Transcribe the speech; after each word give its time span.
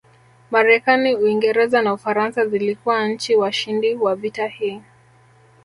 Marekani 0.51 1.15
Uingereza 1.15 1.81
na 1.81 1.93
Ufaransa 1.93 2.45
zilikuwa 2.45 3.07
nchi 3.07 3.35
washindi 3.35 3.95
wa 3.95 4.15
vita 4.15 4.47
hii 4.47 4.81